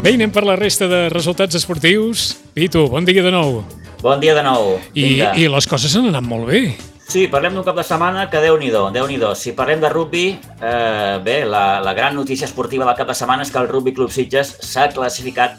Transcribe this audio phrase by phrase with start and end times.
[0.00, 2.30] Bé, anem per la resta de resultats esportius.
[2.56, 3.58] Pitu, bon dia de nou.
[4.00, 4.78] Bon dia de nou.
[4.94, 5.32] I, Vinga.
[5.36, 6.62] I les coses han anat molt bé.
[7.10, 10.22] Sí, parlem d'un cap de setmana que déu-n'hi-do, déu nhi déu Si parlem de rugby,
[10.40, 13.92] eh, bé, la, la gran notícia esportiva del cap de setmana és que el Rugby
[13.92, 15.58] Club Sitges s'ha classificat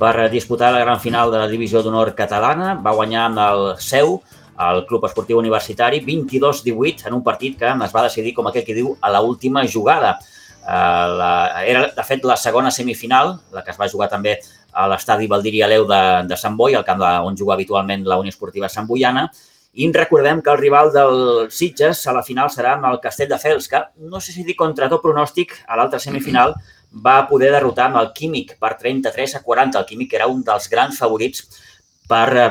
[0.00, 2.74] per disputar la gran final de la Divisió d'Honor catalana.
[2.84, 4.18] Va guanyar amb el seu,
[4.60, 8.76] el Club Esportiu Universitari, 22-18 en un partit que es va decidir, com aquell que
[8.76, 10.18] diu, a la última jugada.
[10.70, 14.36] Eh, la, era, de fet, la segona semifinal, la que es va jugar també
[14.70, 18.20] a l'estadi Valdiri Aleu de, de Sant Boi, al camp de, on juga habitualment la
[18.22, 19.26] Unió Esportiva Sant Boiana,
[19.72, 23.82] i recordem que el rival del Sitges a la final serà amb el Castelldefels, que
[24.10, 26.54] no sé si dir contra tot pronòstic, a l'altra semifinal
[26.90, 29.78] va poder derrotar amb el Químic per 33 a 40.
[29.78, 31.44] El Químic era un dels grans favorits
[32.10, 32.50] per eh,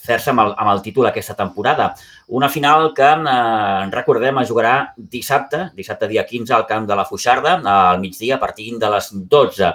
[0.00, 1.90] fer-se amb, el, amb el títol aquesta temporada.
[2.38, 7.04] Una final que, eh, recordem, es jugarà dissabte, dissabte dia 15, al camp de la
[7.08, 9.74] Fuixarda, al migdia, a partir de les 12.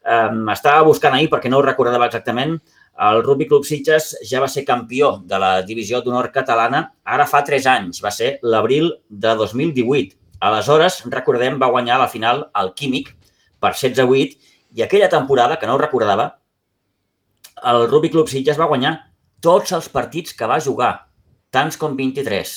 [0.00, 2.58] Eh, estava buscant ahir, perquè no ho recordava exactament,
[3.00, 7.40] el Rugby Club Sitges ja va ser campió de la divisió d'honor catalana ara fa
[7.46, 10.18] 3 anys, va ser l'abril de 2018.
[10.40, 13.14] Aleshores, recordem, va guanyar la final al Químic
[13.60, 14.36] per 16-8
[14.76, 16.39] i aquella temporada, que no ho recordava,
[17.70, 18.96] el Rugby Club Sitges va guanyar
[19.40, 20.92] tots els partits que va jugar,
[21.52, 22.56] tants com 23.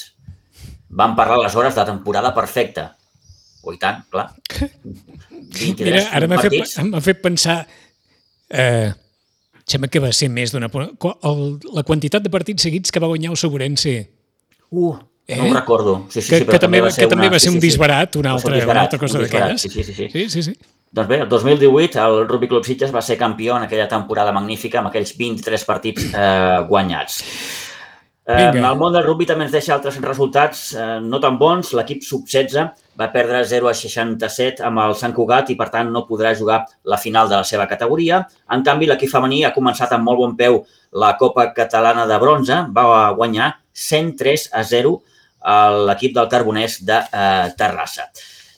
[0.93, 2.91] Vam parlar aleshores de temporada perfecta.
[3.63, 4.27] Oh, i tant, clar.
[4.59, 7.63] 23 Mira, ara m'ha fet, fet pensar...
[8.53, 8.91] Eh,
[9.65, 10.69] sembla que va ser més d'una...
[10.69, 13.95] La quantitat de partits seguits que va guanyar el Soborense.
[14.69, 14.93] Uh,
[15.25, 15.39] eh?
[15.39, 15.95] no ho recordo.
[16.09, 17.15] Sí, sí, que, sí, que, també, va ser, que una...
[17.15, 19.63] també va ser sí, un disbarat, una altra, disbarat, una altra cosa d'aquelles.
[19.63, 20.09] Sí, sí, sí, sí.
[20.11, 20.72] sí, sí, sí.
[20.93, 24.77] Doncs bé, el 2018 el Rugby Club Sitges va ser campió en aquella temporada magnífica
[24.77, 27.15] amb aquells 23 partits eh, guanyats.
[28.23, 31.73] Eh, el món del rugby també ens deixa altres resultats eh, no tan bons.
[31.75, 32.69] L'equip sub-16
[32.99, 36.61] va perdre 0 a 67 amb el Sant Cugat i, per tant, no podrà jugar
[36.85, 38.21] la final de la seva categoria.
[38.53, 40.61] En canvi, l'equip femení ha començat amb molt bon peu
[41.01, 42.61] la Copa Catalana de Bronze.
[42.69, 44.93] Va guanyar 103 a 0
[45.89, 48.07] l'equip del Carbonès de eh, Terrassa.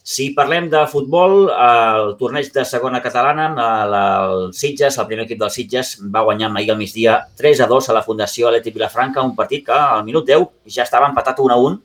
[0.06, 3.48] Si parlem de futbol, el torneig de segona catalana,
[3.90, 7.90] el Sitges, el primer equip del Sitges, va guanyar ahir al migdia 3 a 2
[7.90, 10.46] a la Fundació Atlètic Vilafranca, un partit que al minut 10
[10.76, 11.80] ja estava empatat 1 a 1,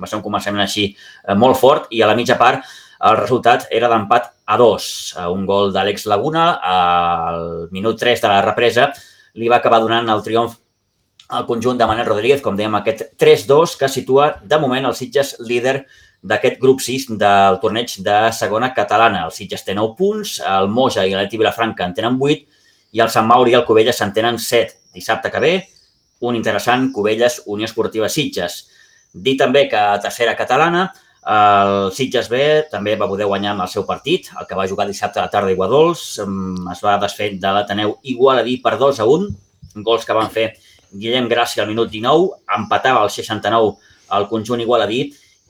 [0.00, 0.86] va ser un començament així
[1.36, 2.64] molt fort i a la mitja part
[3.10, 4.88] el resultat era d'empat a 2.
[5.36, 8.88] Un gol d'Àlex Laguna al minut 3 de la represa
[9.36, 10.56] li va acabar donant el triomf
[11.28, 15.36] al conjunt de Manel Rodríguez, com dèiem, aquest 3-2 que situa de moment el Sitges
[15.44, 15.82] líder
[16.26, 19.24] d'aquest grup 6 del torneig de segona catalana.
[19.26, 22.42] El Sitges té 9 punts, el Moja i l'Aleti Vilafranca en tenen 8
[22.96, 24.74] i el Sant Mauri i el Covelles en tenen 7.
[24.96, 25.54] Dissabte que ve,
[26.26, 28.64] un interessant Covelles Unió Esportiva Sitges.
[29.12, 30.88] Dir també que a tercera catalana
[31.26, 32.38] el Sitges B
[32.70, 35.32] també va poder guanyar amb el seu partit, el que va jugar dissabte a la
[35.32, 36.04] tarda a Iguadols.
[36.22, 39.28] Es va desfer de l'Ateneu Igualadí per 2 a 1,
[39.86, 40.52] gols que van fer
[40.92, 43.74] Guillem Gràcia al minut 19, empatava al 69
[44.16, 45.00] el conjunt Igualadí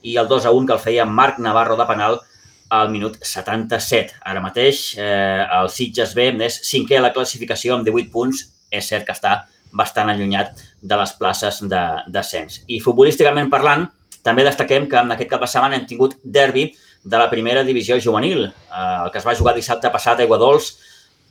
[0.03, 2.19] i el 2 a 1 que el feia Marc Navarro de penal
[2.69, 4.19] al minut 77.
[4.21, 8.43] Ara mateix eh, el Sitges B és cinquè a la classificació amb 18 punts.
[8.67, 12.61] És cert que està bastant allunyat de les places de descens.
[12.67, 13.85] I futbolísticament parlant,
[14.23, 16.67] també destaquem que en aquest cap de setmana hem tingut derbi
[17.03, 20.73] de la primera divisió juvenil, eh, el que es va jugar dissabte passat a Aiguadols,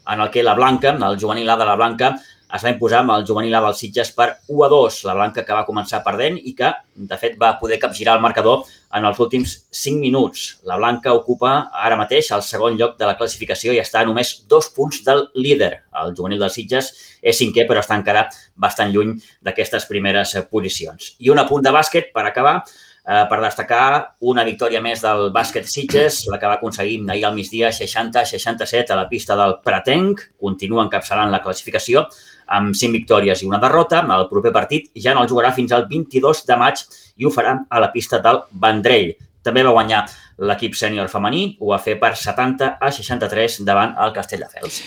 [0.08, 2.14] en el que la Blanca, el juvenil A de la Blanca,
[2.54, 4.98] es va imposar amb el juvenil A del Sitges per 1 a 2.
[5.08, 8.62] La Blanca que va començar perdent i que, de fet, va poder capgirar el marcador
[8.96, 10.46] en els últims 5 minuts.
[10.64, 14.32] La Blanca ocupa ara mateix el segon lloc de la classificació i està a només
[14.48, 15.72] dos punts del líder.
[16.02, 21.16] El juvenil del Sitges és cinquè, però està encara bastant lluny d'aquestes primeres posicions.
[21.18, 22.60] I un apunt de bàsquet per acabar
[23.06, 27.36] eh, per destacar una victòria més del bàsquet Sitges, la que va aconseguir ahir al
[27.36, 32.06] migdia 60-67 a la pista del Pratenc, continua encapçalant la classificació
[32.46, 34.02] amb 5 victòries i una derrota.
[34.18, 36.82] El proper partit ja no el jugarà fins al 22 de maig
[37.16, 39.14] i ho farà a la pista del Vendrell.
[39.46, 40.04] També va guanyar
[40.42, 44.82] l'equip sènior femení, ho va fer per 70 a 63 davant el Castelldefels.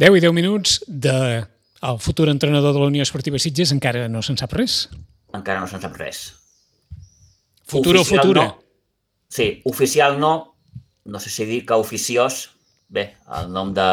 [0.00, 1.44] 10 i 10 minuts de
[1.80, 4.86] el futur entrenador de la Unió Esportiva Sitges encara no se'n sap res?
[5.36, 6.39] Encara no se'n sap res.
[7.70, 8.44] Futuro, oficial futura.
[8.44, 8.58] No.
[9.28, 10.32] Sí, oficial no.
[11.04, 12.50] No sé si dir que oficiós.
[12.90, 13.86] Bé, el nom de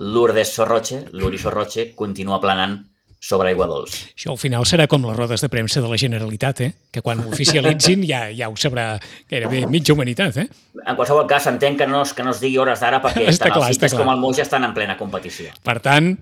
[0.00, 2.78] Lourdes Sorroche, Luri Sorroche, continua planant
[3.20, 3.96] sobre aigua dolç.
[4.14, 6.70] Això al final serà com les rodes de premsa de la Generalitat, eh?
[6.94, 8.92] que quan ho oficialitzin ja, ja ho sabrà
[9.30, 10.38] gairebé mitja humanitat.
[10.38, 10.46] Eh?
[10.84, 13.72] En qualsevol cas, entenc que no, que no es digui hores d'ara perquè està clar,
[13.74, 15.50] els com el Moix estan en plena competició.
[15.66, 16.12] Per tant,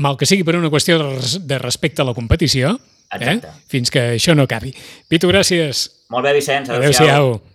[0.00, 2.78] mal que sigui per una qüestió de respecte a la competició,
[3.14, 3.38] Eh?
[3.70, 4.74] Fins que això no acabi.
[5.08, 5.86] Pitu, gràcies.
[6.10, 6.70] Molt bé, Vicenç.
[6.70, 7.36] Adéu-siau.
[7.36, 7.54] Adéu